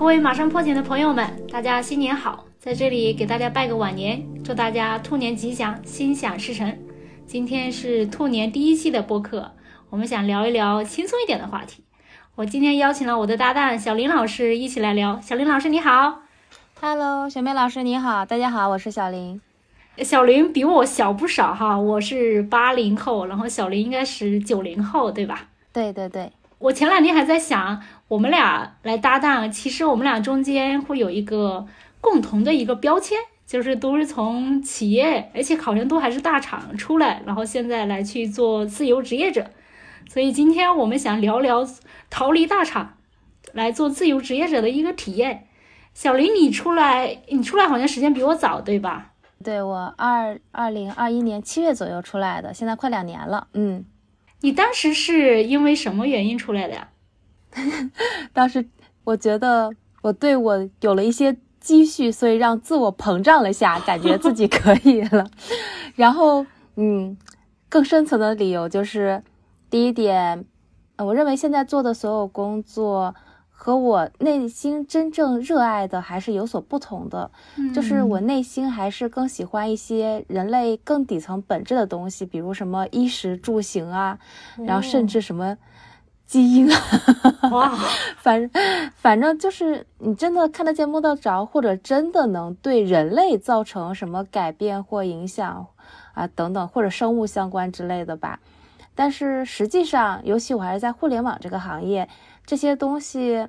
[0.00, 2.46] 各位马上破茧的朋友们，大家新年好！
[2.58, 6.74] 在这里给大家拜个晚年，祝大家兔年吉祥，心想事成。
[7.26, 9.52] 今天是兔年第一期的播客，
[9.90, 11.84] 我们想聊一聊轻松一点的话题。
[12.34, 15.20] 我今天邀请了我的搭档小林老师一起来聊。
[15.20, 16.22] 小林老师你好
[16.80, 19.38] ，Hello，小妹老师你好，大家好，我是小林。
[19.98, 25.48] 小林比我小不少哈，我是八零后，然后小林应该是九零后，对吧？
[25.74, 31.64] 对对对，我前两天还在想，我们俩来搭档，其实我们俩中间会有一个
[32.00, 39.48] 共同的一个标签，就是都是从企业，而且好像都还是大厂出来，然后现在来去做自由职业者。
[40.08, 41.64] 所以今天我们想聊聊
[42.10, 42.96] 逃离大厂
[43.52, 45.46] 来做自由职业者的一个体验。
[45.94, 49.12] 小林，你出来，你出来好像时间比我早，对吧？
[49.44, 53.46] 对我二二零二一年七月左右出来的，现在快两年了。
[53.54, 53.84] 嗯，
[54.40, 56.88] 你当时是因为什么原因出来的呀？
[58.32, 58.66] 当时
[59.04, 59.70] 我觉得
[60.02, 65.30] 我对我有了一些积蓄，所以让自我膨胀了下，感觉自己可以了。
[65.94, 67.16] 然后，嗯，
[67.68, 69.22] 更深层的理由就是，
[69.68, 70.44] 第一点，
[70.98, 73.14] 我认为现在做的所有工作。
[73.62, 77.30] 和我内心真正热爱的还是有所不同的，
[77.74, 84.18] 就是我内心还是更喜欢一些人类更底层本质的东西，比如什么衣食住行啊，
[84.64, 85.58] 然后甚至什么
[86.30, 86.80] 基因啊，
[87.50, 87.74] 哇，
[88.22, 88.50] 反正
[88.94, 95.66] 反正就是你真的看得见摸得着，或者真的能对人类造成什么改变或影响
[96.14, 98.38] 啊等等，或者生物相关之类的吧。
[98.94, 102.08] 但是实际上，尤其我还是在互联网这个行业。
[102.46, 103.48] 这些东西，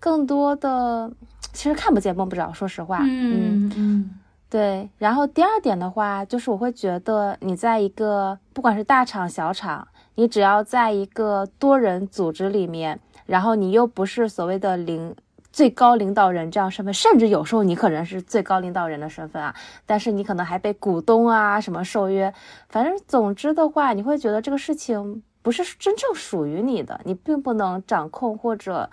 [0.00, 1.12] 更多的
[1.52, 2.52] 其实看不见摸不着。
[2.52, 4.10] 说实话，嗯嗯，
[4.50, 4.90] 对。
[4.98, 9.86] 然后第二点的话，就是我会觉得你在一个不管是大厂小厂，
[10.16, 15.14] 你只要在一个多人组织里面，然后你又不是所谓的领
[15.52, 19.54] 最高领导人这样身份，甚至有时候你可能是最高领导人的身份啊，
[19.86, 22.34] 但是你可能还被股东啊什么受约。
[22.68, 25.22] 反正总之的话，你会觉得这个事情。
[25.42, 28.90] 不是真正属于你的，你并不能掌控或者，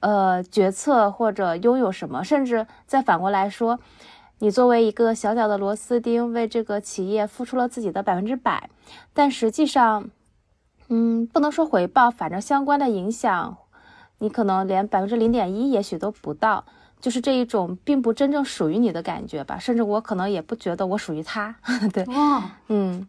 [0.00, 3.78] 呃，决策或者拥有什么，甚至再反过来说，
[4.40, 8.68] 你作为一个小小的螺丝钉，为这个企业付出了自己的百分之百，
[9.14, 10.10] 但实际上，
[10.88, 13.56] 嗯，不能说回报，反正相关的影响，
[14.18, 16.64] 你可能连百分之零点一也许都不到，
[17.00, 21.54] 就是这一种并不真正属于你的感觉吧，甚至我可能也不觉得我属于他，
[21.92, 23.06] 对，哇，嗯，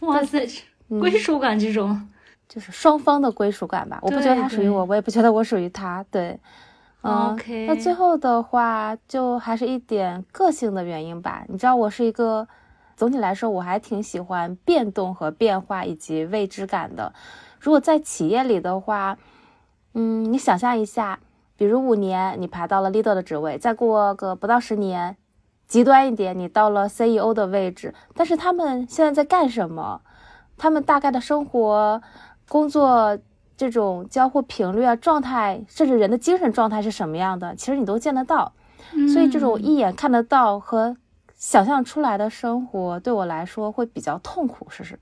[0.00, 0.46] 哇塞。
[0.88, 2.08] 归属感这种，
[2.48, 3.98] 就是双方的归属感吧。
[4.00, 6.02] 我不觉得他属于我，我也不觉得我属于他。
[6.10, 6.40] 对
[7.02, 7.66] ，OK。
[7.66, 11.44] 那最后的话，就还是一点个性的原因吧。
[11.48, 12.48] 你知道，我是一个
[12.98, 17.14] 总体来说，我还挺喜欢变动和变化以及未知感的。
[17.60, 19.16] 如果在企业里的话，
[19.94, 21.20] 嗯，你想象一下，
[21.56, 25.16] 比如五年你爬到了 leader 的职位，再过个不到十年，
[25.68, 30.00] 极端一点，你到了 CEO 的位置，但是他们现在在干什么？
[30.56, 32.02] 他们大概的生活、
[32.48, 33.16] 工作
[33.56, 38.52] 这种交互频率啊、状态，甚至人的精神状态是什么样的，其实你都见得到。
[39.12, 40.96] 所以这种一眼看得到和
[41.38, 44.66] 想象出来的生活，对我来说会比较痛苦。
[44.68, 44.98] 是是，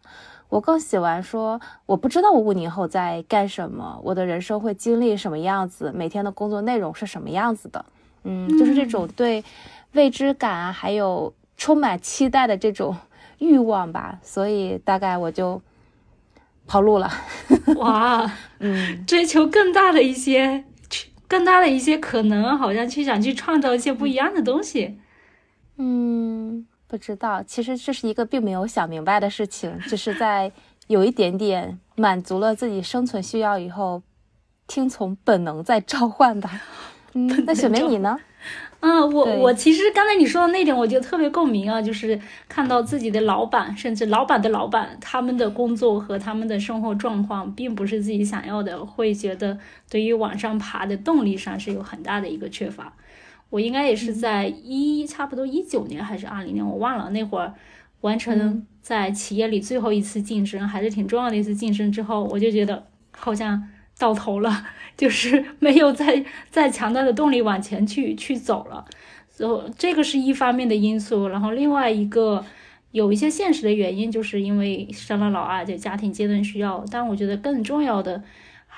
[0.48, 7.84] 我更喜欢说，我不知道我五年后在干什么，我的人生会经历什么样子，每天的工作内容是什么样子的。
[8.22, 9.42] 嗯，就是这种对
[9.92, 12.96] 未知感啊，还有充满期待的这种。
[13.38, 15.60] 欲望吧，所以大概我就
[16.66, 17.12] 跑路了。
[17.76, 20.64] 哇，嗯，追求更大的一些，
[21.28, 24.98] 更大的一些可能，好像去想去创造一些不一样的东西。
[25.78, 30.50] 嗯，不知道，其实这是一个并没有想明白的事情，只是在
[30.86, 34.02] 有一点点满足了自己生存需要以后，
[34.66, 36.60] 听从本能在召唤吧。
[37.12, 38.18] 嗯，那雪梅你呢？
[38.80, 49.58] 嗯， 我我其实刚才你说的那点，我就特别共鸣啊，就是看到自己的老板，甚至老板的老板，他们的工作和他们的生活状况，并不是自己想要的，会觉得
[49.90, 52.92] 对于往上爬的动力上是有很大的一个缺乏。
[53.56, 57.54] 我应该也是在一差不多一九年还是二零年，我忘了那会儿
[58.02, 63.68] 完成在企业里最后一次晋升，还是挺重要的一次晋升之后，我就觉得好像。
[63.98, 68.84] 到头了， 就是没有再再强大的动力往前去去走了，
[69.30, 71.28] 所以这个是一方面的因素。
[71.28, 72.44] 然后另外一个
[72.90, 76.84] 有一些现实的原因，就是因为生了老二，就家庭阶段需要。
[76.90, 78.22] 但我觉得更重要的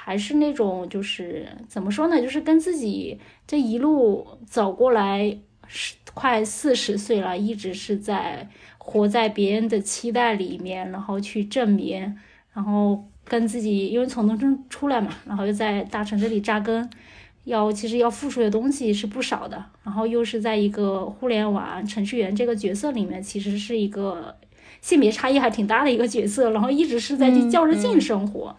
[0.08, 2.18] 还是那种，就是怎么说呢？
[2.18, 12.16] 就是跟自己这一路走过来，是快四十岁了，一直是在活在别人的期待里面，然后去证明，
[12.54, 13.04] 然后。
[13.30, 16.88] 跟自己，因为从农村出来嘛，然后又在大城市里扎根，
[17.44, 24.34] 要其实要付出的东西是不少的，然后又是在一个互联网程序员这个角色里面，其实是一个
[24.80, 28.56] 性别差异还挺大的一个角色，然后一直是在去较着劲生活，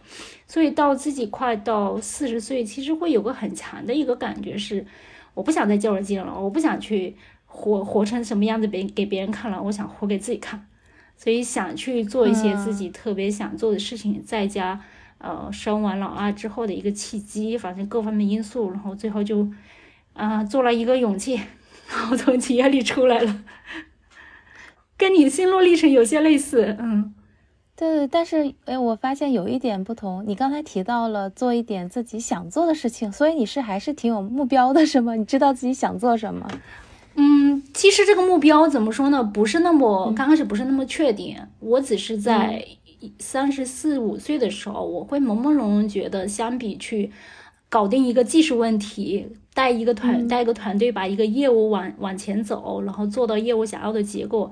[0.49, 4.85] 所以到自己快到四十岁，其实会有个很强的一个感觉是，
[5.33, 7.15] 我不想再较着劲了，我不想去
[7.45, 10.67] 活活成什么样子别给别人看了，我想活给自己看，
[11.15, 14.81] 所以想去做一些自己特别想做的事情，在家。
[15.21, 19.45] 呃，生完老二之后的一个契机，反正各方面因素，然后最后就，
[20.13, 21.33] 啊，做了一个勇气，
[21.89, 23.43] 然后从企业里出来了，
[24.97, 27.13] 跟你心路历程有些类似，嗯，
[27.79, 35.15] 对，但是哎，我发现有一点不同，你刚才提到了做一点自己想做的事情，所以你是还是挺有目标的，是吗？
[35.15, 36.45] 你知道自己想做什么？
[37.15, 39.23] 嗯，其实这个目标怎么说呢？
[39.23, 42.65] 不是那么刚开始不是那么确定，我只是在。
[43.17, 47.09] 三十四五岁的时候，我会朦朦胧胧觉得，相比去
[47.69, 54.51] 搞定一个技术问题，带一个团带一个团队把一个业务往往前走，然后做到业务想要的结果，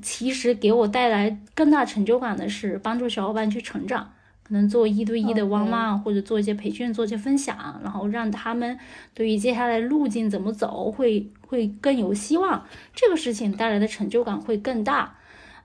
[0.00, 4.12] 其实给我带来更大成就感的是帮助小伙伴去成长，
[4.42, 8.78] 可能做一对一的汪汪，或者做一些培训，做一些分享，然后让他们
[9.12, 15.16] 对于接下来路径怎么走会会更有希望，这个事情带来的成就感会更大。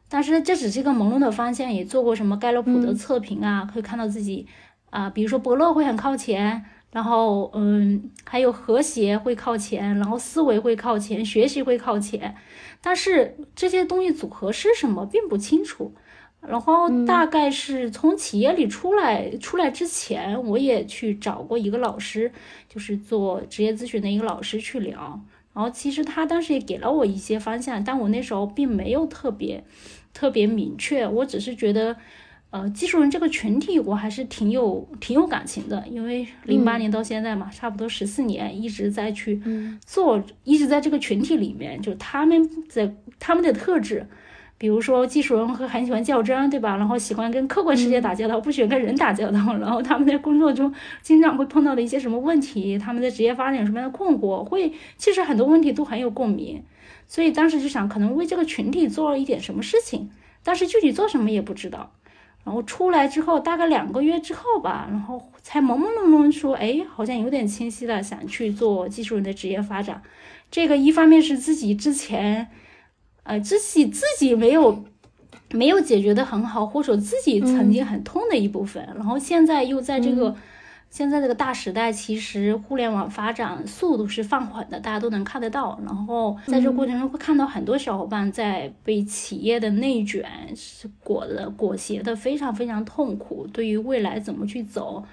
[0.09, 4.47] 但是这只是一个朦胧的方向，也做过什么盖洛普的测评啊，可以看到自己
[4.89, 12.35] 啊，比如说伯乐会很靠前，然后嗯，还有和谐会靠前，然后思维会靠前，学习会靠前，
[12.81, 15.93] 但是这些东西组合是什么并不清楚。
[16.39, 22.31] 然后大概是从企业里出来，出来之前，我也去找过一个老师，
[22.69, 25.19] 就是做职业咨询的一个老师去聊。
[25.53, 29.63] 然后其实他当时也给了我一些方向，但我那时候并没有特别。
[30.13, 31.95] 特别明确，我只是觉得，
[32.49, 39.41] 呃，技术人这个群体我还是挺有挺有感情的，因为零八年到现在嘛，差不多十四年一直在去
[39.85, 44.07] 做，一直在这个群体里面，就他们在他们的特质，
[44.57, 46.77] 比如说技术人会很喜欢较真，对吧？
[46.77, 56.63] 然后喜欢跟客观世界打交道，不喜欢跟人打交道，然后他们在工作中经常会碰到的一些什么问题，他们在职业发展有什么样的困惑，会其实很多问题都很有共鸣。
[57.09, 60.09] 所以当时就想，可能为这个群体做了一点什么事情，
[60.43, 61.91] 但是具体做什么也不知道。
[62.47, 70.01] 然后出来之后，大概两个月之后吧，然后才朦朦胧胧说，哎，好像有点清晰了想去做技术人的职业发展。
[70.49, 72.47] 这个一方面是自己之前，
[73.23, 74.85] 呃，自己自己没有
[75.51, 80.33] 没有解决的很好，或者自己曾经很痛的一部分，然后现在又在这个。
[80.89, 85.79] 现在这个大时代，其实互联网发展速度是放缓的，大家都能看得到。
[85.85, 90.25] 然后在这过程中，会看到很多小伙伴在被企业的内卷
[90.55, 93.45] 是裹的裹挟的非常非常痛苦。
[93.53, 95.03] 对于未来怎么去走，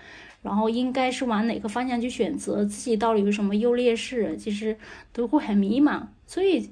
[0.42, 4.78] 然后应该是往哪个方向去选择，自己到底有什么优劣势，其实
[5.12, 6.00] 都会很迷茫。
[6.26, 6.70] 所以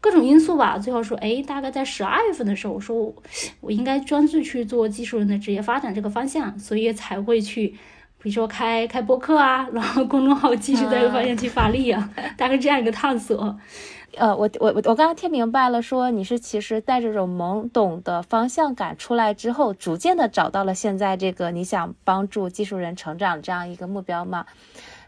[0.00, 3.14] 各种因素吧，最后说，哎，大概在十二月份的时候，我说
[3.60, 7.76] 我应该专注去做技术人的职业发展这个方向，所以才会去。
[8.22, 12.08] 比如说开开播客啊，然后公众号继续在这个方向去发力啊，
[12.38, 13.58] 大概这样一个探索。
[14.16, 24.46] 呃，我我我我刚刚听明白了，说你是其实带着这种懵懂的方向感出来之后，逐渐的找到了现在这个你想帮助技术人成长这样一个目标嘛？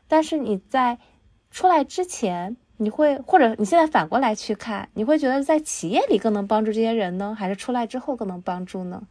[0.09, 0.99] 但是你在
[1.51, 9.03] 出来之前，你会或者你现在反过来去看，你会觉得在企业里更能帮助这些人呢，还是出来之后更能帮助呢？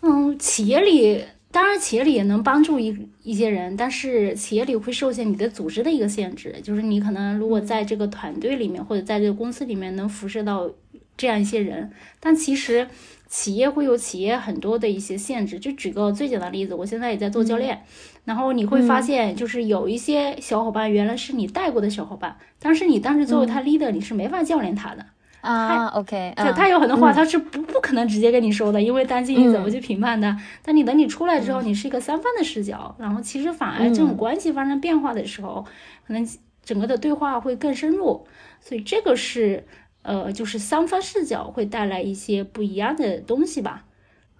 [0.00, 1.24] 嗯，企业里。
[1.52, 10.70] 当然，企业里也能帮助一一些人，但是企业里会受限你的组织的一个限制，就是你可能如果在这个团队里面或者在这个公司里面能辐射到
[11.16, 11.90] 这样一些人，
[12.20, 12.86] 但其实
[13.26, 15.58] 企业会有企业很多的一些限制。
[15.58, 17.82] 就举个最简单的例子，我现在也在做教练，
[18.24, 25.04] 然后你会发现，就是有一些小伙伴原来是你带过的小伙伴，但是你当时作为他 leader，你是没法教练他的。
[25.40, 30.38] 啊，OK，他他有很多话，他是不不可能直接跟你说的，因为担心你怎么去评判他。
[30.62, 35.64] 但你等你出来之后，你是一个三方的视角，然后其实反而这种关系发生变化的时候，
[36.06, 36.28] 可能
[36.62, 38.26] 整个的对话会更深入。
[38.60, 39.66] 所以这个是
[40.02, 43.86] 呃，就是三方视角会带来一些不一样的东西吧。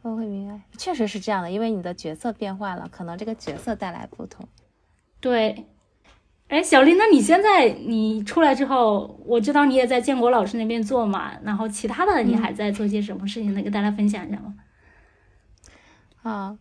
[0.03, 4.47] 我会明白，确实是这样的，因为你的角色变化了，可能这个角色带来不同。
[5.21, 5.65] 对。
[6.51, 13.55] 哎，小丽，那你现在你出来之后，我知道你也在建国老师那边做嘛，然后其他的你还在做些什么事情？
[13.55, 14.55] 能跟大家分享一下吗？
[16.23, 16.59] 啊，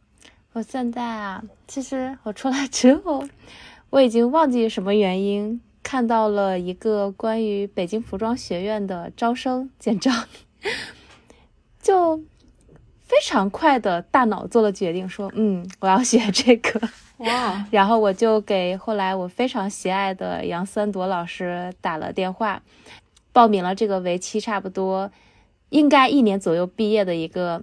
[0.53, 3.27] 我现在啊，其实我出来之后，
[3.89, 10.25] 我已经忘记什么原因看到了一个关于北京服装学院的招生简章，
[13.21, 16.79] 常快的大脑做了决定，说嗯，我要学这个。
[17.17, 17.65] 哇！
[17.71, 22.61] 然后我就给后来我非常喜爱的杨三朵老师打了电话，
[23.33, 25.11] 报名了这个为期差不多
[25.69, 27.61] 应该一年左右毕业的一个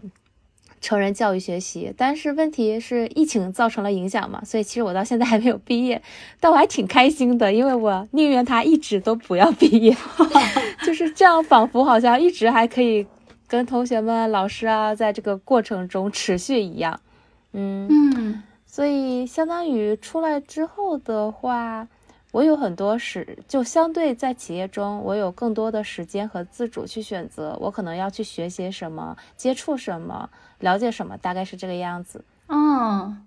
[0.83, 1.93] 成人教育学习。
[1.97, 6.03] 但是问题是疫情造成了影响嘛，所以其实我到现在还没有毕业，
[6.39, 9.97] 但我还挺开心的，因为我宁愿他一直都不要毕业，
[10.85, 13.07] 就是这样，仿佛好像一直还可以
[13.49, 17.01] 跟同学们、老师啊，在这个过程中持续一样。
[17.53, 18.43] 嗯嗯。
[18.67, 21.89] 所以，相当于出来之后的话，
[22.33, 32.23] 我有很多时，就相对在企业中，我有更多的时间和自主去选择，我可能要去学些什么，接触什么，了解什么，大概是这个样子。
[32.49, 33.25] 嗯。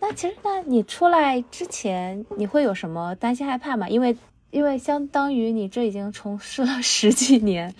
[0.00, 3.88] 那其实，那你出来之前，你会有什么担心害怕吗？
[3.88, 4.16] 因为。
[4.56, 7.74] 因为相当于你这已经从事了十几年，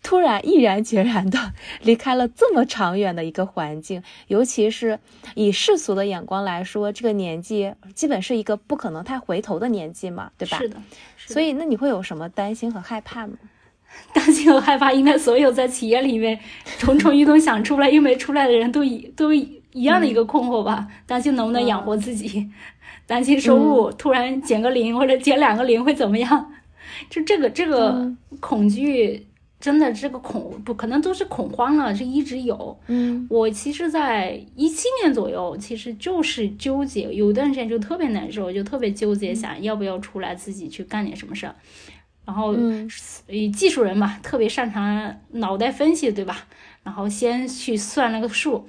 [0.00, 5.00] 突然毅然决然的离开了这么长远的一个环境，尤其是
[5.34, 10.58] 以世俗的眼光来说，这个年纪基本是一个不可能太回头的年纪嘛，对吧？
[10.58, 10.76] 是的。
[11.18, 13.34] 所以，那你会有什么担心和害怕吗？
[14.14, 16.38] 担心和害怕，应该所有在企业里面
[16.78, 20.86] 蠢蠢欲动想出来又没出来的人都一都一样的一个困惑吧？
[21.06, 22.48] 担心能不能养活自己。
[23.10, 26.52] 担心收入突然减个零或者减两个零会怎么样？
[27.10, 29.26] 就这个这个恐惧，
[29.58, 32.78] 真的这个恐不可能都是恐慌了，是一直有。
[32.86, 41.54] 嗯，我其实，在一七年左右，其实就是纠结，有段时间就特别难受，就特别纠结，想要不要出来自己去干点什么事儿。
[42.24, 42.54] 然后，
[43.52, 46.46] 技术人嘛，特别擅长脑袋分析，对吧？
[46.84, 48.68] 然后先去算那个数。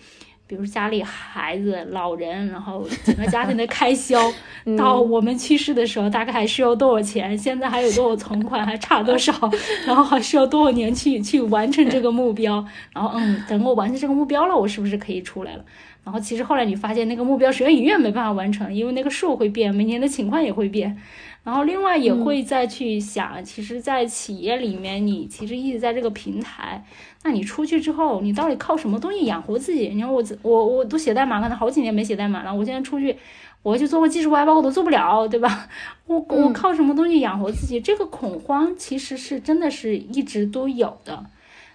[0.52, 4.20] 比如家里孩子、老人，然后整个家庭的开销，
[4.78, 7.38] 到我们去世的时候大概还需要多少钱？
[7.38, 8.66] 现在还有多少存款？
[8.66, 9.32] 还差多少？
[9.88, 12.66] 然后还需要多少年去去完成这个目标？
[12.94, 15.64] 然后嗯，等我完成这个目标了，我是不是可以出来了？
[16.04, 20.98] 然后其实后来你发现那个目标实际上永远没办法完成，因为那个数会变，每年的情况也会变。
[21.44, 26.86] 然后另外也会再去想，其实，在企业里面，你其实一直在这个平台，
[27.24, 29.90] 那你出去之后，你到底靠什么东西养活自己？
[29.90, 32.54] 你看我我我都写代码，可能好几年没写代码了。
[32.54, 33.18] 我现在出去，
[33.64, 35.68] 我去做个技术外包，我都做不了，对吧？
[36.06, 37.82] 我我靠什么东西养活自己？
[37.82, 41.26] 这个恐慌其实是真的是一直都有的。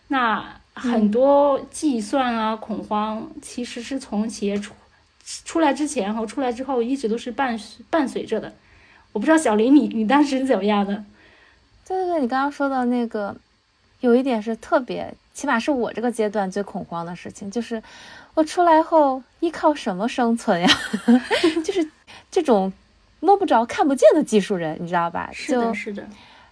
[0.08, 4.72] 那很多计算啊，恐慌其实是从企业出
[5.44, 7.58] 出来之前和出来之后，一直都是伴
[7.90, 8.54] 伴随着的。
[9.16, 11.02] 我不知道小林，你你当时怎么样的？
[11.88, 13.34] 对对对，你刚刚说的那个，
[14.00, 17.82] 有一点是特别，起码是我这个阶段最恐慌的事情，就是
[18.34, 20.68] 我出来后依靠什么生存呀？
[21.64, 21.88] 就是
[22.30, 22.70] 这种
[23.20, 25.30] 摸不着、看不见的技术人，你知道吧？
[25.32, 26.06] 是的，是的。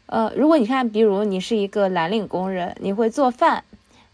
[0.07, 3.63] 呃，如果你看，比如你是一个蓝领工人，你会做饭，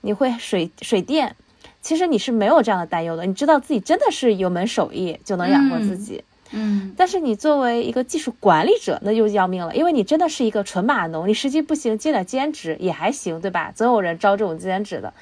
[0.01, 1.37] 你会水水电，
[1.81, 6.17] 其实你是没有这样的担忧的，你知道自己真的是有门手艺就能养活自己。
[6.17, 13.73] 嗯，嗯但是你作为一个技术管理者，那就要命了，因为你真的是一个纯码农，你实际不行，接点兼职也还行，对吧？
[13.75, 15.15] 总有人招这种兼职的，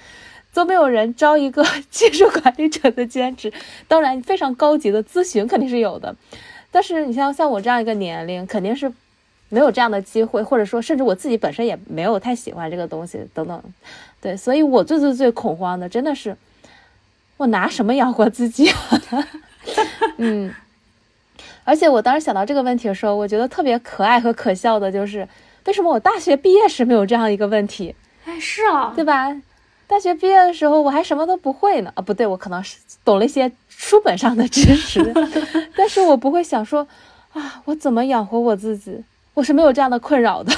[0.54, 3.52] 都没有人招一个技术管理者的兼职。
[3.86, 6.16] 当然，非常高级的咨询肯定是有的，
[6.70, 8.90] 但是你像像我这样一个年龄，肯定是
[9.50, 13.62] 没有这样的机会，或者说，甚至我自己本身也没有太喜欢这个东西等等。
[14.20, 16.34] 对，所以我最最最恐慌的，真的是
[17.36, 18.70] 我拿什么养活自己？
[20.16, 20.54] 嗯。
[21.68, 25.28] 而且我当时想到这个问题的时候，我觉得特别可爱和可笑的，就是
[25.66, 27.94] 为什么我大学毕业时没有这样一个问题？
[28.24, 29.36] 哎，是啊，对吧？
[29.86, 31.92] 大学毕业的时候我还什么都不会呢。
[31.94, 35.12] 啊，不对，我可能是懂了一些书本上的知识，
[35.76, 36.88] 但是我不会想说
[37.34, 39.04] 啊，我怎么养活我自己？
[39.34, 40.50] 我是没有这样的困扰的。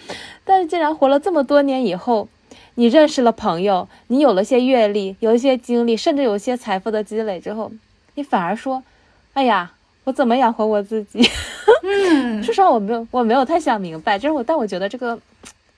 [0.44, 2.28] 但是既然活了这么多年以后，
[2.74, 7.72] 你认识了朋友，你有了些阅历，有一些经历，甚至有一些财富的积累之后，
[8.16, 8.82] 你反而说，
[9.32, 9.72] 哎呀。
[10.08, 11.20] 我怎么养活我自己？
[11.82, 14.18] 嗯，说实话，我没有，我没有太想明白。
[14.18, 15.18] 就是我，但我觉得这个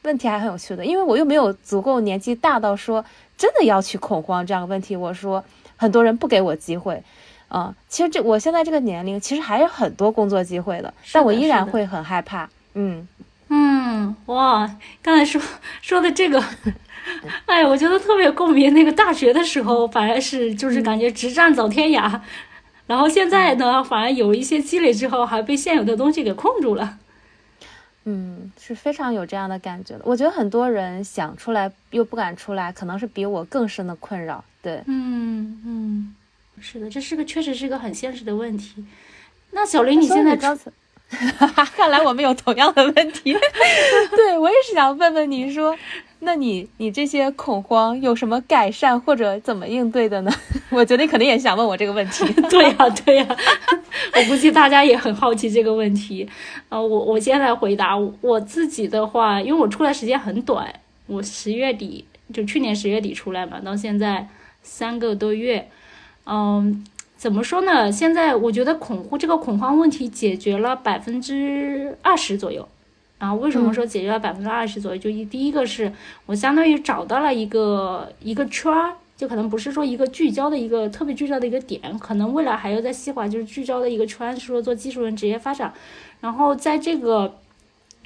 [0.02, 3.04] 问题还很有趣的，因为我又没有足够年纪大到说
[3.37, 4.94] 真的要去恐慌这样的问题。
[4.94, 5.44] 我说
[5.76, 7.02] 很多人不给我机会，
[7.49, 12.49] 啊，其实这我现在这个年龄，其实还有很多工作机会的，但我依然会很害怕。
[12.75, 13.08] 嗯
[13.49, 14.70] 嗯，哇，
[15.02, 15.42] 刚才说
[15.82, 16.40] 说的这个，
[17.46, 18.72] 哎，我觉得特别共鸣。
[18.72, 22.20] 那个大学的时候，反而是就是感觉直战走天涯。
[22.90, 26.99] 然后现在呢，反而有一些积累之后，还被现有的东西给控住了。
[28.04, 30.00] 嗯，是非常有这样的感觉的。
[30.02, 34.42] 我觉得很多人想出来又不敢出来，可能是比我更深的困扰。
[34.61, 36.16] 对，嗯嗯，
[36.61, 38.85] 是的，这是个确实是个很现实的问题。
[39.52, 40.68] 那小林，你现在刚才，
[41.76, 43.32] 看来我们有同样的问题。
[44.16, 45.76] 对我也是想问问你说，
[46.22, 50.30] 那你你这些恐慌有什么改善或者怎么应对的呢？
[50.70, 52.24] 我觉得你肯定也想问我这个问题。
[52.50, 53.26] 对呀，对呀，
[54.14, 56.28] 我估计大家也很好奇这个问题。
[56.68, 60.72] 呃，我我先来回答我自己的话，因为我出来时间很短，
[61.06, 64.28] 我十月底就去年十月底出来嘛，到现在
[64.62, 65.68] 三个多月。
[66.26, 66.84] 嗯，
[67.16, 67.90] 怎么说呢？
[67.90, 72.68] 现在我觉得恐慌这个恐慌问题解决了百分之二十左右。
[73.20, 74.98] 然后为什么说解决了百分之二十左右？
[74.98, 75.92] 就一第一个是
[76.24, 85.70] 我相当于找到了一个一个圈儿，就可能不是说一个聚焦的一个特别聚焦的一个点，可能未来还要在细化，就是聚焦的一个圈，说做技术人职业发展。
[86.22, 87.34] 然后在这个，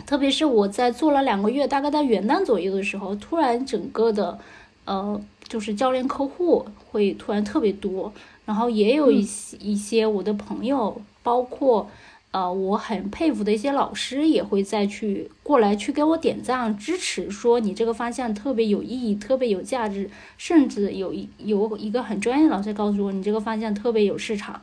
[0.04, 4.36] 特别是我在做了两个月，大概在元旦左右的时候，突然整个的，
[4.84, 8.12] 呃，就是教练客户会突然特别多，
[8.44, 11.88] 然后也有一些一些我的朋友，包括。
[12.34, 24.60] 呃，我很佩服的一些老师也会再去过来去给我点赞支持，说你这个方向特别有意义，特别有价值，甚至有一有一个很专业的老师告诉我，你这个方向特别有市场。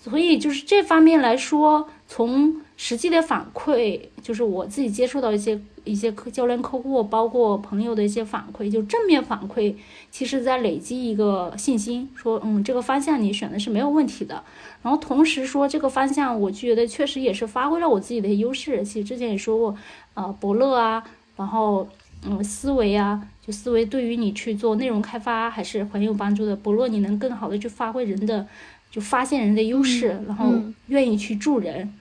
[0.00, 9.74] 所以就是这方面来说，从实际的反馈，就是我自己接触到一些一些客教练客户，包括朋友的一些反馈，就正面反馈，
[10.10, 14.42] 其实在累积一个信心，说嗯，这个方向你选的是没有问题的。
[14.82, 18.84] 然后同时说这个方向，我觉得确实也是发挥了我自己的优势。
[18.84, 19.74] 其实之前也说过，
[20.14, 21.02] 呃，伯乐啊，
[21.36, 21.88] 然后
[22.24, 26.54] 嗯，思维啊，就思维对于你去做内容开发还是很有帮助的。
[26.54, 28.46] 伯乐你能更好的去发挥人的。
[28.90, 30.50] 就发现人的优势，然后
[30.86, 31.92] 愿意去助人，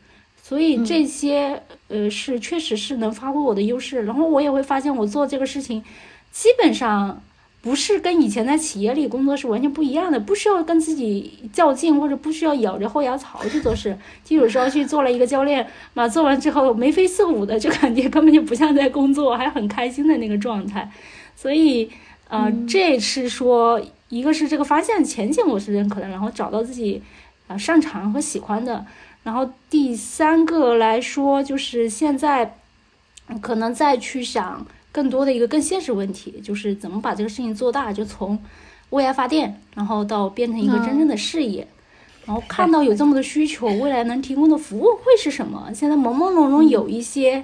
[0.47, 4.03] 所以这些呃是确实是能发挥我的优势。
[4.03, 5.83] 然后我也会发现，我做这个事情
[6.31, 7.21] 基本上
[7.61, 13.97] 不是跟以前在企业里工作是完全不一样的，不需要跟自己较劲，或者不需要咬着后牙槽去做事。
[14.23, 20.89] 就有时候去做了一个教练，嘛做完之后眉飞色舞的，就感觉根本就不像在工作，还很开心的那个状态。
[21.35, 21.89] 所以
[22.29, 23.81] 呃，这是说。
[24.09, 27.03] 一个是这个发现前景我是认可的，然后找到自己
[27.47, 28.85] 啊擅长和喜欢的，
[29.27, 32.55] 然后第三个来说就是现在
[33.41, 38.39] 可能再去想更多的一个更现实问题，就是怎么把这个事情做大，就从
[38.91, 41.67] 为爱发电，然后到变成一个真正的事业，
[42.25, 45.71] 然后看到有这么多需求，未来能提供的服务会是什么？
[45.75, 47.43] 现在朦朦胧胧有一些。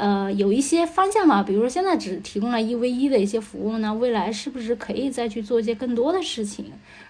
[0.00, 6.66] 呃，有一些方向嘛，比如说现在只提供了一 v 一的一些服务呢，未来是不是可以再去做一些更多的事情，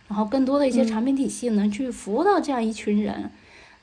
[0.09, 3.31] 然后更多的一些产品体系能去服务到这样一群人，嗯，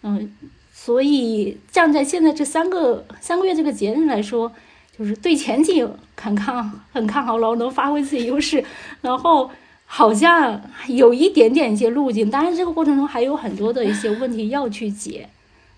[0.03, 0.31] 嗯
[0.73, 4.51] 所以站在现在这三个三个月这个节点来说，
[4.97, 8.63] 就是对前景很看很看好，然后能发挥自己优势，
[9.01, 9.49] 然后
[9.85, 15.29] 好像有一点点一些路径，当然这个过程中还有很多的一些问题要去解，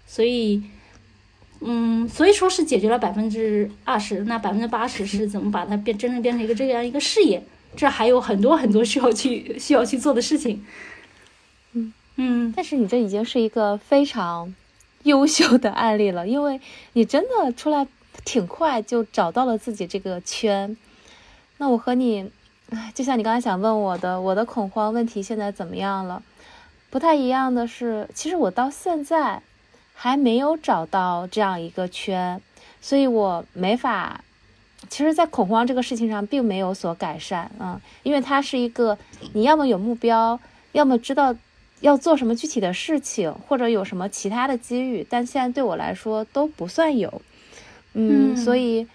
[0.06, 0.64] 所以。
[1.60, 7.44] 嗯，所以说是解决了百分之二十，那百分之八十是怎么把它变真正变成一个这样一个事业？
[7.76, 10.64] 这还有很多很多需要去需要去做的事情。
[12.18, 14.54] 嗯，但是你这已经是一个非常
[15.04, 16.60] 优秀的案例了，因为
[16.94, 17.88] 你真的出来
[18.26, 20.76] 挺快就找到了自己这个圈。
[21.58, 22.30] 那我和你，
[22.94, 26.22] 就像你刚才想问我的，我的恐慌问题现在怎么样了？
[26.90, 29.42] 不太一样的是，其实我到现在。
[30.00, 32.40] 还没有找到这样一个圈，
[32.80, 34.24] 所以我没法。
[34.90, 38.96] 其实，在恐慌这个事情上，并没有所改善嗯，因为它是一个
[39.34, 40.40] 你要么有目标，
[40.74, 41.36] 要么知道
[41.82, 47.22] 要做什么具体的事情，或者有什么其他的机遇，但现在对我来说都不算有。
[47.94, 48.88] 嗯，所以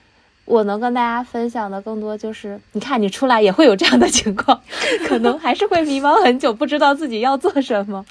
[0.45, 4.61] 我能跟大家分享的更多就是，你看你出来也会有这样的情况，
[5.07, 8.05] 可能还是会迷茫很久，不知道自己要做什么。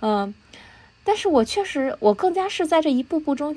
[0.00, 0.34] 嗯。
[1.08, 3.54] 但是我确实，我更加是在这一步步中，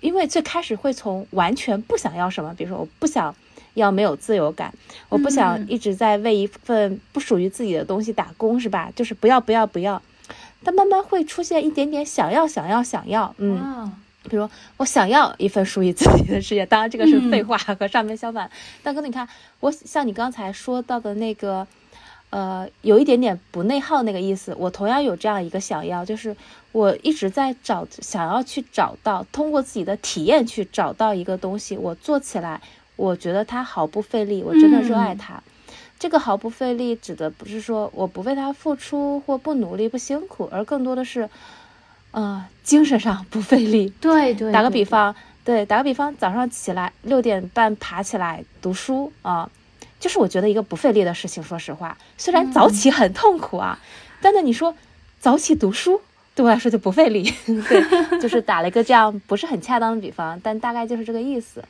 [0.00, 3.34] 因为最开始会从完全不想要什么，比如说我不想
[3.74, 4.72] 要没有自由感，
[5.08, 8.90] 我不想一直在为一份不属于自己的东西打工，是吧？
[8.96, 10.00] 就是不要不要不要，
[10.62, 13.92] 但慢慢会出现一点点想要想要想要，嗯，
[14.28, 18.50] 比如我想要一份属于自己的事业，当然这个是废话，和上面相反。
[18.82, 19.28] 但哥，你看，
[19.60, 21.66] 我像你刚才说到的那个。
[22.30, 24.56] 呃，有一点点不内耗那个意思。
[24.58, 26.36] 我同样有这样一个想要，就是
[26.72, 32.60] 我一直在找，想要去找到，通过自己的体验去找到一个东西，我做起来，
[32.96, 35.42] 我觉得他毫不费力，我真的热爱他。
[35.98, 41.28] 这个毫不费力指的不是说我不为他付出或不努力不辛苦，而更多的是，
[42.10, 43.92] 呃，精神上不费力。
[44.00, 44.52] 对对。
[44.52, 49.48] 打个比方，对，打个比方，早上起来六点半爬起来读书啊。
[50.00, 51.42] 就是我觉得一个不费力的事情。
[51.42, 53.78] 说实话，虽然早起很痛苦啊，
[54.20, 54.74] 但那你说
[55.18, 56.02] 早起读书
[56.34, 57.32] 对我来说就不费力。
[57.46, 61.64] 对，就是打了一个这样不是很恰当的比方，但大概就是这个意思。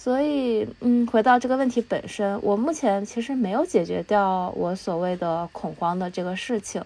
[0.00, 6.80] 所以，嗯，回到这个问题本身，我目前其实没有解决掉我所谓的恐慌的这个事情，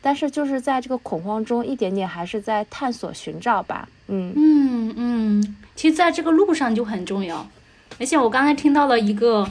[0.00, 3.88] 但是就是在这个恐慌中，一点点还是在探索寻找吧。
[4.06, 7.50] 嗯嗯嗯，其实在这个路上就很重要。
[7.98, 9.50] 而且我刚才听到了一个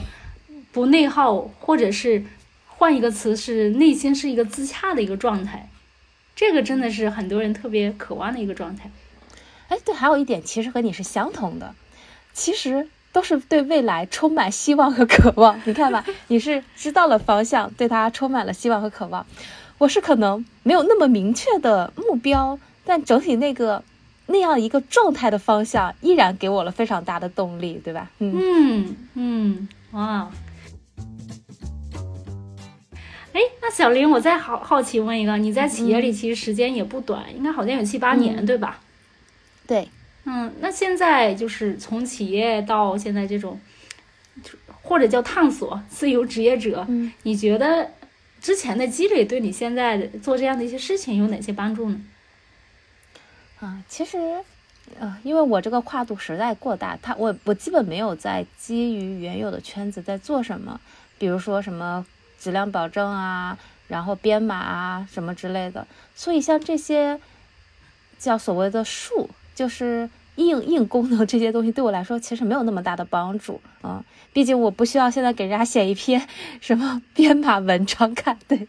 [0.72, 2.24] 不内耗，或者是
[2.66, 5.68] 换一个词，是内心是一个自洽的一个状态。
[6.34, 8.90] 这个真的是很多人特别渴望的一个状态。
[9.68, 11.74] 哎，对，还有一点，其实和你是相同的。
[12.34, 15.58] 其实都是对未来充满希望和渴望。
[15.64, 19.24] 你看吧， 你是知道了方向，对它充满了希望和渴望。
[19.78, 23.82] 我是可能没有那么明确的目标，但整体那个
[24.26, 28.10] 那样一个状态的方向，依然给我了非常大的动力，对吧？
[28.18, 30.28] 嗯嗯哇。
[33.32, 38.78] 哎，那小林，我再好好奇问一个，你在企业里其实时间也不短，应该好像有七八年，对吧？
[39.66, 39.88] 对。
[40.26, 43.60] 嗯，那现在就是从企业到现在这种，
[44.82, 46.86] 或者叫探索自由职业者，
[47.24, 47.90] 你觉得
[48.40, 52.00] 之前的积累对你现在做这样的一些事情有哪些帮助呢？
[53.60, 54.42] 啊，其实，
[54.98, 60.80] 呃，因为我这个跨度实在过大，他我我基本没有在基于原有的圈子在做什么，
[61.18, 62.06] 比如说什么
[62.38, 63.58] 质量保证啊，
[63.88, 67.20] 然后编码啊什么之类的，所以像这些
[68.18, 69.28] 叫所谓的术。
[69.54, 76.26] 就是硬硬功能这些东西对我来说其实没有那么大的帮助啊，毕竟我不需要现在给人家写一篇
[76.60, 78.66] 什么 编码文章看，对，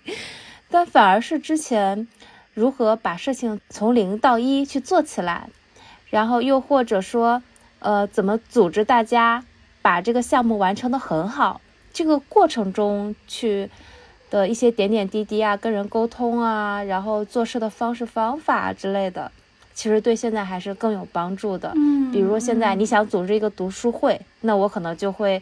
[0.70, 2.08] 但反而是之前
[2.54, 5.50] 如何把事情从零到一去做起来，
[6.10, 7.42] 然后又或者说
[7.80, 9.44] 呃怎么组织大家
[9.82, 13.70] 把这个项目完成的很好，这个过程中去
[14.30, 19.32] 的一些点点滴滴啊，跟人沟通啊，然后做事的方式方法之类的。
[19.76, 21.72] 其实对现在还是更有帮助的。
[21.76, 25.40] 嗯，比如现在你想组织一个读书会，那我可能就会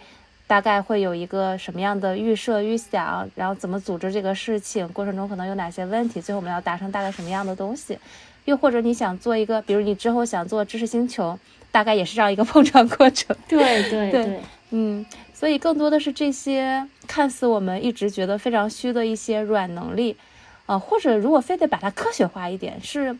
[0.48, 7.98] 大概会有一个什么样的预设、预想，然后怎么组织这个事情，过程中可能有哪些问题，最后我们要达成大概什么样的东西。
[8.46, 11.38] 又或者你想做一个，比如你之后想做知识星球，
[11.72, 13.36] 大概也是这样一个 碰撞过程。
[13.48, 14.40] 对对对，
[14.72, 20.18] 嗯，所以更多的是这些看似我们一直觉得非常虚的一些软能力，
[20.66, 23.16] 啊，或者如果非得把它科学化一点，是。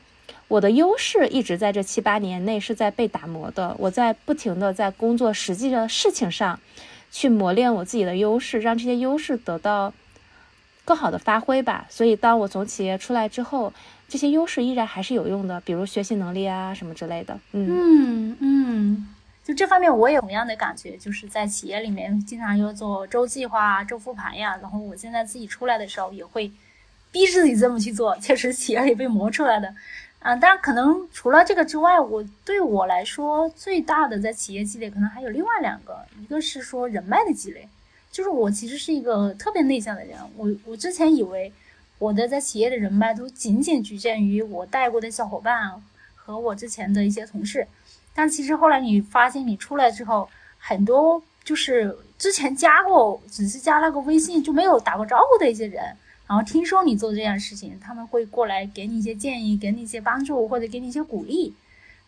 [0.48, 6.60] 我的优势一直在这七八年内是在被打磨的，我在不停的在工作实际的事情上，
[7.12, 9.94] 去磨练我自己的优势，让这些优势得到
[10.86, 11.88] 更好的发挥吧。
[11.90, 13.74] 所以当我从企业出来之后，
[14.08, 17.40] 这些优势依然还是有用的，比如学习能力啊什么之类的。
[17.54, 19.08] 嗯嗯，
[19.44, 26.52] 就这方面我也同样的感觉，就是在企业里面经常要做周计划、周复盘呀，然后我现在自己出来的时候也会
[27.12, 29.74] 逼自己这么去做，确实企业里被磨出来的。
[30.26, 37.68] 嗯，但可能除了这个之外，我对我来说最大的在企业积累，可能还有另外两个，一个是说人脉的积累，
[38.10, 41.52] 就是我其实是一个特别内向的人，我我之前以为
[42.00, 45.74] 我的在企业的人脉都仅仅局限于我带过的小伙伴
[46.16, 47.68] 和我之前的一些同事，
[48.16, 55.84] 但其实后来你发现你出来之后，很多就是之前加过，只是加了个微信就没有打过招呼的一些人。
[56.34, 61.54] 然后听说你做这件事情，他们会过来给你一些建议，给你一些帮助，或者给你一些鼓励。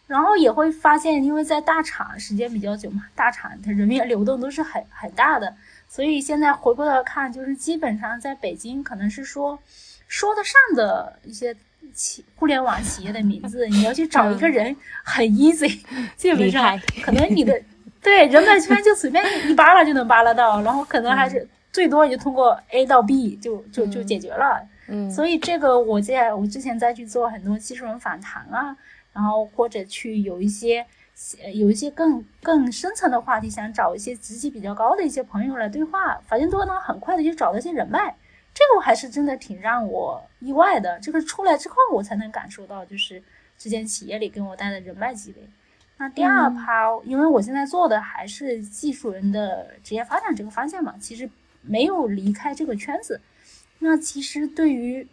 [0.07, 5.55] 然后也会发现，因为在大厂时间比较久嘛，大厂它人员流动都是很很大的，
[5.87, 9.59] 所以现在回过头来看，就是基本上在北京，可能是说
[10.07, 11.55] 说得上的一些
[11.93, 15.79] 企互联网企业的名字，你要去找一个人很 easy，
[16.17, 17.61] 基本上可能你的
[18.01, 21.47] 对人脉圈就随便一扒拉就能扒拉到，然后可能还是。
[21.75, 28.73] 最多也就通过 A 到 B 就就就解决了，嗯，所以这个我在我之前再去做很多技术人访谈啊，
[29.11, 30.85] 然后或者去有一些
[31.53, 38.15] 有一些更更深层的话题，想找一些职级比较高的一些朋友来对话，发现都能很快的就找到一些人脉，
[38.53, 40.97] 这个我还是真的挺让我意外的。
[41.01, 43.21] 这个出来之后，我才能感受到，就是
[43.57, 45.45] 之前企业里给我带的人脉积累。
[45.97, 51.29] 那第二趴，因为我现在做的还是技术人的职业发展这个方向嘛，其实。
[51.67, 53.19] 没有离开这个圈子，
[53.79, 55.07] 那其实对于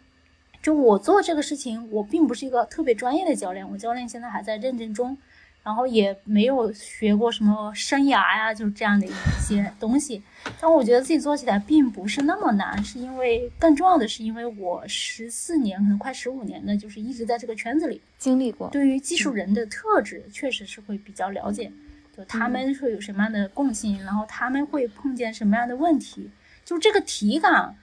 [0.61, 5.17] 就我做这个事情，我并不是一个特别专业的教练，我教练现在还在认证中，
[5.61, 9.11] 然后也没有学过什么生涯呀，就是这样的一
[9.41, 10.23] 些东西。
[10.59, 18.01] 但我觉得自己做起来并不是那么难，是因为更重要的是，因为我十四年，可能快十五年的，就是一直在这个圈子里。
[18.17, 21.69] 经历过，对于技术人的特质，确实是会比较了解，
[22.15, 26.29] 就他们会有什么样的共性，然后他们会碰见什么样的问题。
[26.65, 27.75] 就这个体感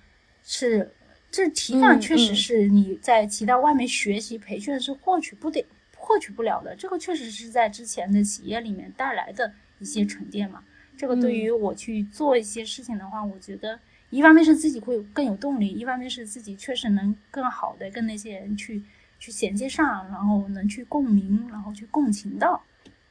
[0.43, 0.91] 是，
[1.31, 5.65] 这体感确实是你在其他外面学习培训是获取不得、
[5.97, 6.75] 获取不了的。
[6.77, 10.65] 这个确实是在之前的企业里面带来的一些沉淀嘛。
[10.97, 13.79] 这个对于我去做一些事情的话，我觉得
[14.11, 18.83] 一方面是自己会更有动力，一方面是自己确实能更好的跟那些人去
[19.19, 22.63] 去衔接上，然后能去共鸣，然后去共情到。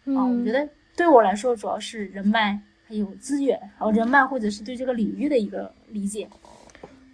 [0.05, 6.27] 啊，我觉得对我来说主要是人脉还有资源，然后人脉或者是对这个领域的一个理解。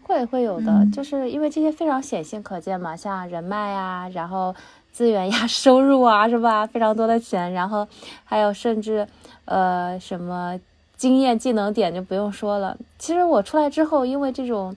[0.04, 4.56] 会会有的，就是因为这些非常显性可见嘛，像人脉呀，然后
[4.94, 6.66] 资源呀、 收入啊，是吧？
[6.66, 7.86] 非常多的钱，然后
[8.24, 9.06] 还有甚至
[9.44, 10.58] 呃什么
[10.96, 12.78] 经验、技能点就不用说了。
[12.98, 14.74] 其实我出来之后，因为这种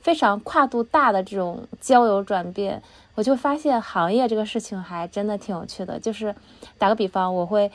[0.00, 2.82] 非常跨度大的这种交友转变，
[3.14, 6.00] 我就发现行业这个事情还真的挺有趣的。
[6.00, 6.34] 就是
[6.78, 7.70] 打个比方，我会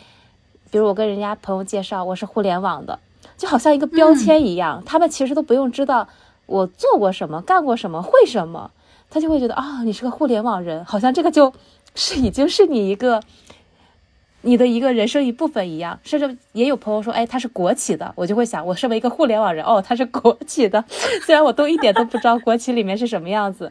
[0.71, 2.99] 比如我跟人家朋友介绍我是互联网的，
[3.37, 6.07] 就好像一个标签一样，他们其实都不用知道。
[6.45, 8.71] 我做过什么，干过什么，会什么，
[9.09, 11.53] 他就会觉得啊，你是个互联网人，好像这个就
[11.93, 13.21] 是已经是你一个
[14.43, 15.99] 你的一个人生一部分一样。
[16.03, 20.85] 甚至也有朋友说，哎，他是国企的，我就会想，我身为一个互联网人，哦，他是国企的，
[21.25, 23.69] 虽然我都一点都不知道国企里面是什么样子。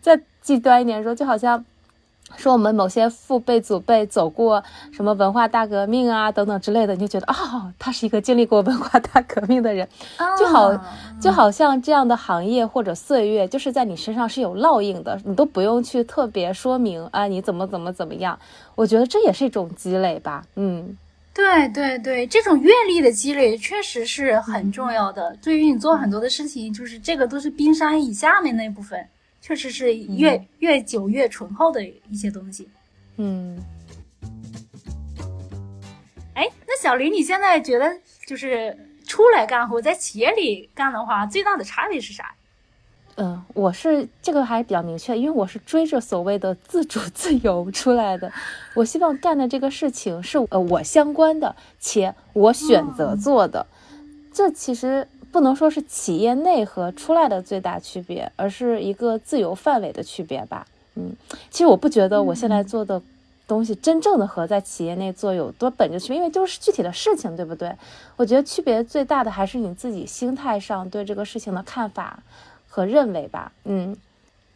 [0.00, 1.64] 再极端一点说，就好像。
[2.36, 9.88] 说我们某些父辈、祖辈走过什么文化大革命啊等等之类的，你就觉得哦，他是一个经历过文化大革命的人，
[10.38, 10.72] 就好
[11.20, 18.38] 就好像这样的行业或者岁月，就是在你身上是有烙印的，你都不用去特别说明啊，你怎么怎么怎么样。
[18.74, 20.44] 我觉得这也是一种积累吧。
[20.56, 20.96] 嗯，
[21.34, 29.06] 对对对，这种阅历的积累确实是很重要的，对于你做很多的事情，就是这个都是冰山以下面那部分。
[29.42, 32.68] 确实是越越久越醇厚的一些东西，
[33.16, 33.60] 嗯。
[36.34, 37.92] 哎，那小林，你现在觉得
[38.24, 38.74] 就是
[39.04, 42.32] 出来干活在企业里干的话，最大的差别是啥？
[43.16, 48.32] 嗯，我是这个还比较明确，因为我是追着所谓的自主自由出来的。
[48.74, 53.66] 我希望干的这个事情是呃我相关的，且我选择做的。
[54.32, 55.08] 这其实。
[55.32, 60.66] 不能说是企业内和出来的最大区别，而是一个自由范围的区别吧。
[60.94, 61.16] 嗯，
[61.50, 63.00] 其实我不觉得我现在做的
[63.48, 67.74] 东西真正的和在企业内做有多本质区别，因为就是具体的事情，对不对？
[68.16, 72.22] 我觉得区别最大的还是你自己心态上对这个事情的看法
[72.68, 73.50] 和认为吧。
[73.64, 73.96] 嗯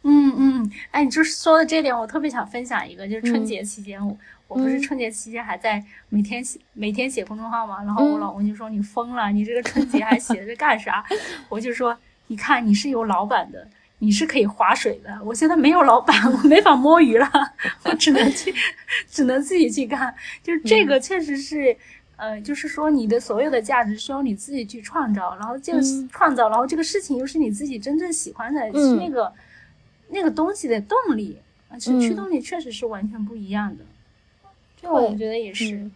[0.03, 4.15] 嗯嗯，哎，你就是说的这点，我特别想分享一个，就是春节期间我。
[4.47, 11.03] 我不是春节期间还在每天写每天写公众号嘛，然后我老公就说你疯了，你这个春节还写着干啥？
[11.49, 13.67] 我就说你看你是有老板的，
[13.99, 17.29] 你是可以划水的，我现在没有老板， 我没法摸鱼了，
[17.83, 18.53] 我只能去，
[19.09, 20.13] 只能自己去干。
[20.41, 21.75] 就是这个确实是，
[22.15, 25.81] 呃，就是说你的所有的价值需要你自己去创造，然后这个
[26.11, 29.33] 创造，然后这个事情又是你自己真正喜欢的，是那个
[30.09, 33.83] 那个东西的动力，而且驱动力确实是完全不一样的。
[34.79, 35.89] 这我觉得也是，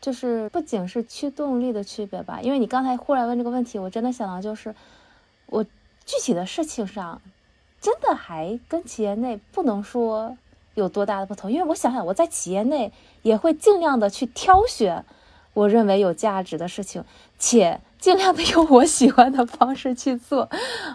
[0.00, 4.74] 就是不仅是驱动力的区别吧，因为你刚才忽然问这个问题，我真的想到就是，
[5.46, 7.22] 我具体的事情上，
[7.80, 10.36] 真的还跟企业内不能说
[10.74, 15.04] 有多大的不同，因为我想想我在企业内也会尽量的去挑选
[15.52, 17.02] 我认为有价值的事情，
[17.38, 17.80] 且。
[18.00, 20.48] 尽量的用我喜欢的方式去做，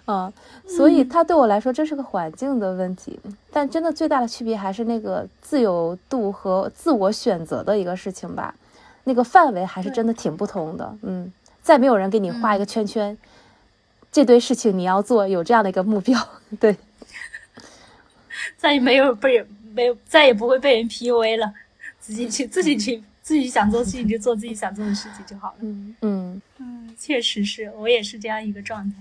[0.05, 0.31] 啊，
[0.65, 3.19] 所以它对我来说这是个环境的问题，
[3.51, 8.55] 但真的最大的区别还是那个自由度和自我选择的一个事情吧，
[9.03, 11.29] 那个范围还是真的挺不同的，嗯，
[11.61, 13.17] 再没有人给你画一个圈圈，
[14.09, 16.17] 这堆事情你要做，有这样的一个目标，
[16.57, 16.77] 对，
[18.55, 21.53] 再也没有被人没有再也不会被人 PUA 了，
[21.99, 23.03] 自己去自己去。
[23.23, 25.55] 自己想做事情就做自己想做的事情就好了。
[25.61, 28.97] 嗯嗯嗯，确实是我也是这样一个状态。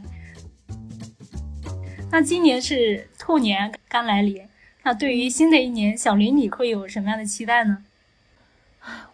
[2.10, 4.46] 那今年是兔年刚来临，
[4.84, 7.84] 那对于新的一年，小林你会有什么样的期待呢？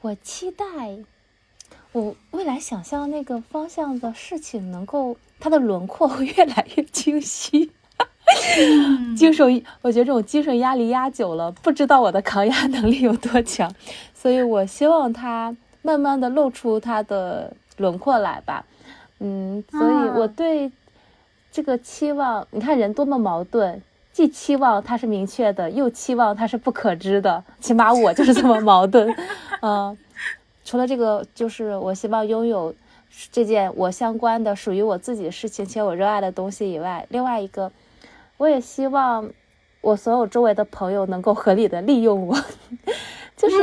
[0.03, 0.65] 我期待
[1.93, 7.71] 我未来想象那个方向的事情能够它的轮廓会越来越清晰。
[9.17, 13.73] 精神，我觉得这种精神压力压久了，不知道我的抗压能力有多强，
[14.15, 18.65] 所以我希望它慢慢的露出它的轮廓来吧。
[19.21, 20.71] 嗯，所以我对
[21.51, 23.81] 这个期望，你看人多么矛盾，
[24.13, 29.13] 既期望它是明确的，又期望它是不可知的，起码我就是这么矛盾。
[29.63, 29.97] 嗯，
[30.65, 32.75] 除了这个，就是我希望拥有
[33.33, 37.73] 这件我相关的、属于我自己的事情，且我热爱的东西以外，另外一个。
[38.39, 39.31] 我也希望
[39.83, 42.37] 我所有周围的朋友能够合理的利用我，
[43.37, 43.57] 就是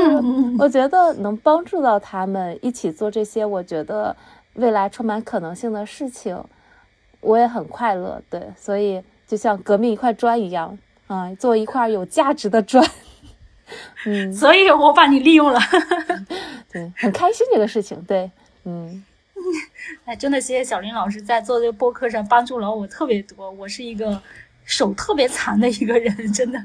[0.60, 4.16] 我觉得能帮助到他们一起做这些我觉得
[4.54, 6.42] 未来充满可能性的事情，
[7.22, 8.22] 我也很快乐。
[8.30, 12.86] 对，所以就像革命一块砖一样，啊，做一块有价值的砖。
[14.06, 15.60] 嗯，所以我把你利用了。
[16.72, 18.30] 对，很开心这个事情，对，
[18.66, 19.04] 嗯，
[20.06, 23.50] 哎，真的谢谢小林老师在做这个播客上帮助了我特别多。
[23.52, 24.22] 我是一个
[24.66, 26.62] 手特别残的一个人， 真的。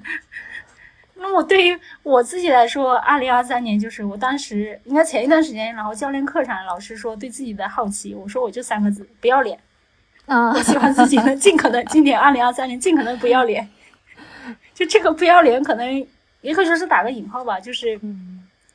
[1.15, 9.59] 那我对于我自己来说，二零二三年就是我当时应该前一段时间，然后教练课上老师说对自己的好奇，我说我就三个字：不要脸。
[10.25, 13.69] 啊，我希望自己能尽可能今年二零二三年尽可能不要脸。
[14.73, 16.07] 就这个不要脸，可能
[16.41, 18.01] 也可以说是打个引号吧，就是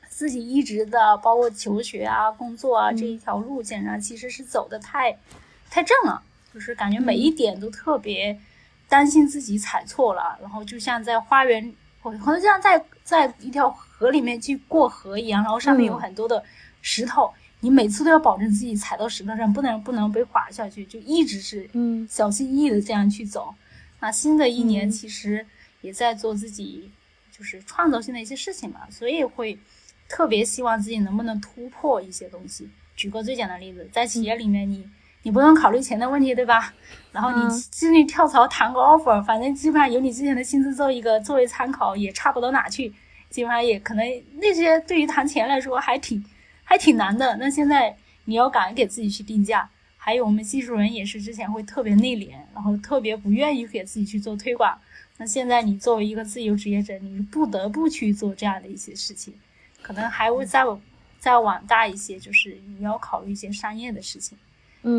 [0.08, 5.16] 自己一直的包括求学啊、工作啊这一条路线上，其实是走的太
[5.68, 6.22] 太正了，
[6.54, 8.38] 就是感觉每一点都特别
[8.88, 11.74] 担心自己踩错了，然后就像在花园。
[12.22, 16.40] 或者就像在在一条河里面去过河一样，然后上面有很多的
[16.80, 23.52] 石头，你每次都要保证自己踩到石头上，不能不能被滑下去，就一直是嗯小心翼翼的这样去走。
[23.98, 25.44] 那新的一年其实
[25.80, 26.88] 也在做自己
[27.36, 29.58] 就是创造性的一些事情嘛，所以会
[30.08, 32.70] 特别希望自己能不能突破一些东西。
[32.94, 34.88] 举个最简单的例子，在企业里面你。
[35.26, 36.72] 你不用考虑钱的问题，对吧？
[37.10, 42.94] 然后你进去跳槽谈个 offer，反正基本上有你之前的薪资做一个作为参考，也差不到哪去。
[43.28, 46.24] 基本上也可能那些对于谈钱来说还挺
[46.62, 47.36] 还挺难的。
[47.38, 49.68] 那现在你要敢给自己去定价。
[49.96, 54.78] 还有我们技术人也是之前会特别内敛，然后特别不愿意给自己去做推广。
[55.16, 59.34] 那现在你作为一个自由职业者，你不得不去做这样的一些事情，
[59.82, 60.62] 可能还会再
[61.18, 64.38] 再往大一些，就是你要考虑一些商业的事情。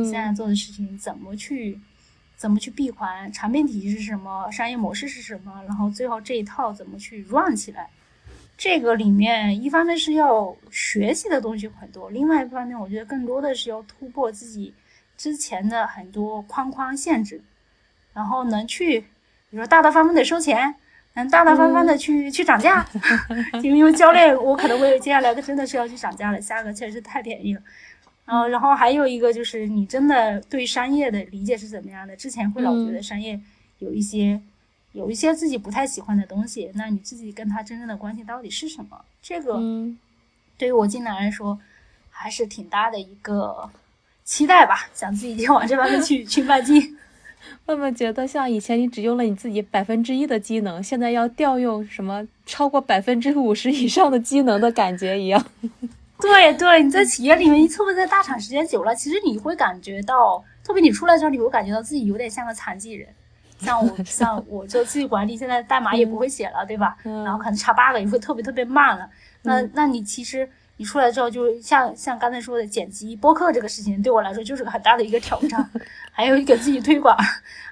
[0.04, 1.80] 现在做的事情怎么去，
[2.36, 3.32] 怎么去闭环？
[3.32, 4.50] 产品体系是什么？
[4.52, 5.64] 商业模式是什么？
[5.68, 7.90] 然后最后这一套怎么去 run 起来？
[8.58, 14.74] 这个里面一方面是要学习的东西很多，另外一方面我觉得更多的是要突破自己
[15.16, 17.40] 之前的很多框框限制，
[18.14, 19.08] 然后能去，比
[19.52, 20.74] 如说大大方方的收钱，
[21.14, 22.84] 能大大方方的去去涨价，
[23.62, 27.62] 因为教练我可能会接下来的真的是要去涨价了，价格确实太便宜了。
[28.28, 32.14] 然后，然后还有一个就是，你真的对商业的理解是怎么样的？
[32.18, 33.40] 之前会老觉得商业
[33.80, 34.40] 有一些，
[34.92, 39.00] 有一些自己不太喜欢的东西，那你自己跟他真正的关系到底是什么？
[39.22, 39.58] 这个
[40.58, 41.58] 对于我进来来说，
[42.10, 43.70] 还是挺大的一个
[44.26, 46.98] 期待吧，想自己就往这方面去去迈进。
[47.68, 55.46] 问问觉得像以前你只用了你自己百分之一的机能，现在要调用什么超过百分之五十以上的机能的感觉一样。
[56.22, 63.08] 对对，你在企业里面，你特别在大厂时间久了，其实你会感觉到，特别你出来之后，你会感觉到自己有点像个残疾人。
[63.60, 66.98] 像我， 像我做自己管理，现在代码也不会写了，对吧？
[67.04, 69.10] 然后可能查 bug 也会特别特别慢了。
[69.44, 75.70] 那那你其实你出来之后，就像像刚才说的剪辑播客这个事情，对我来说就是个很大的一个挑战。
[76.12, 77.16] 还有给自己推广，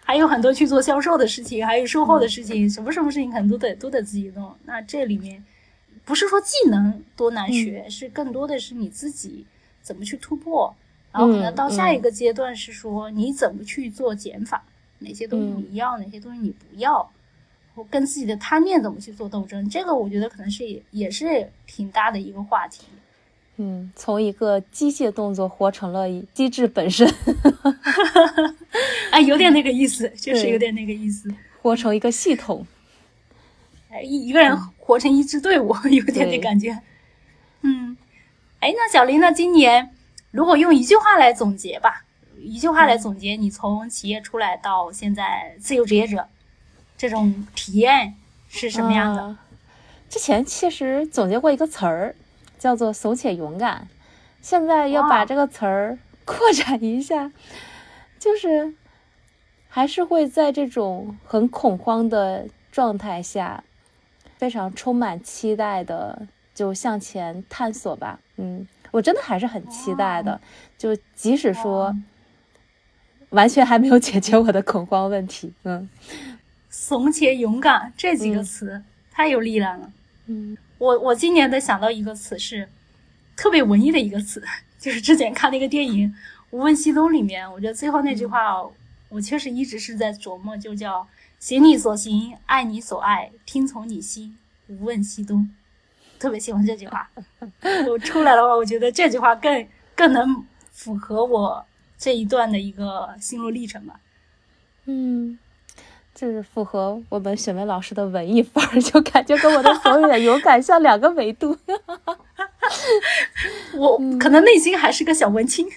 [0.03, 4.55] 还有很多去做销售的事情，还有售后的事情，什么什么事情可能都得都得自己弄。
[4.65, 5.43] 那这里面。
[6.06, 9.46] 不是说技能多难学，是更多的是你自己
[9.82, 10.74] 怎么去突破，
[11.12, 14.63] 然后可能到下一个阶段是说你怎么去做减法，
[15.00, 17.10] 哪些东西你要，哪些东西你不要，
[17.74, 22.84] 我跟自己的贪念怎么去做斗争，这个我觉得可能是也也是挺大的一个话题。
[23.58, 27.10] 嗯，从一个机械动作活成了机制本身，
[29.12, 32.68] 哎，有点那个意思， 就是有点那个意思，活成一个系统。
[34.03, 36.79] 一一个人活成一支队伍， 有点那感觉。
[37.62, 37.97] 嗯，
[38.60, 39.91] 哎，那小林，那今年
[40.31, 42.03] 如果用一句话来总结吧，
[42.38, 46.27] 一句话来总结你从企业出来到现在自由职业者
[46.97, 48.15] 这种体验
[48.47, 49.38] 是什么样的？
[50.10, 52.15] 之前其实总结过一个词儿，
[52.60, 53.88] 叫做“怂且勇敢”，
[54.41, 57.31] 现在要把这个词儿扩展一下，
[58.19, 58.75] 就是
[59.67, 63.63] 还是会在这种很恐慌的状态下。
[64.38, 68.19] 非常充满期待的，就向前探索吧。
[68.38, 70.39] 嗯，我真的还是很期待的。
[70.78, 71.95] 就即使说，
[73.30, 75.54] 完全还没有解决我的恐慌问题。
[75.63, 75.89] 嗯，
[76.69, 79.91] 怂且勇敢这几个词太有力量了。
[80.28, 82.67] 嗯，我我今年的想到一个词是
[83.38, 84.43] 特别文艺的一个词，
[84.78, 86.10] 就是之前看那个电影
[86.52, 88.62] 《无问西东》里面，我觉得最后那句话，
[89.07, 91.07] 我确实一直是在琢磨，就叫。
[91.39, 95.49] 行你所行，爱你所爱，听从你心，无问西东。
[96.17, 97.09] 特别喜欢这句话。
[97.88, 101.63] 我出来的话，我觉得这句话更更能符合我
[101.97, 103.99] 这一段的一个心路历程吧。
[104.86, 105.38] 嗯，
[106.15, 111.57] 就是符合我们雪梅老师的文艺范儿，就感觉跟我的所有的勇敢像两个维度。
[113.75, 115.67] 我可能内心还是个小文青，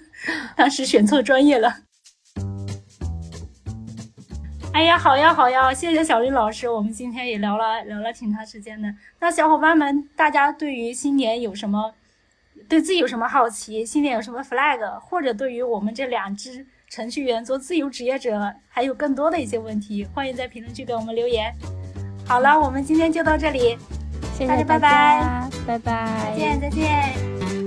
[0.54, 1.85] 当时选错专业了。
[4.76, 8.92] 哎呀，好呀，好呀，谢谢小林老师，我们今天也聊了聊了挺长时间的。
[9.20, 11.94] 那小伙伴们，大家对于新年有什么
[12.68, 21.50] 对自己有什么好奇，新年有什么 flag，或者对于我们这两只程序员做自由职业者还有更多的一些问题，欢迎在评论区给我们留言。
[22.26, 23.78] 好了，我们今天就到这里，
[24.34, 27.65] 谢谢大家拜拜，拜拜，再见再见。